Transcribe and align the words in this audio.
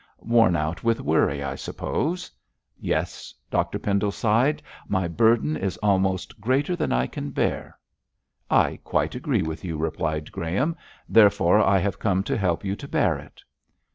'Worn 0.17 0.55
out 0.55 0.83
with 0.83 0.99
worry, 0.99 1.43
I 1.43 1.53
suppose?' 1.53 2.31
'Yes,' 2.75 3.35
Dr 3.51 3.77
Pendle 3.77 4.09
sighed; 4.11 4.63
'my 4.87 5.07
burden 5.07 5.55
is 5.55 5.77
almost 5.77 6.41
greater 6.41 6.75
than 6.75 6.91
I 6.91 7.05
can 7.05 7.29
bear.' 7.29 7.77
'I 8.49 8.79
quite 8.83 9.13
agree 9.13 9.43
with 9.43 9.63
you,' 9.63 9.77
replied 9.77 10.31
Graham, 10.31 10.75
'therefore 11.07 11.59
I 11.59 11.77
have 11.77 11.99
come 11.99 12.23
to 12.23 12.35
help 12.35 12.65
you 12.65 12.75
to 12.77 12.87
bear 12.87 13.19
it.' 13.19 13.43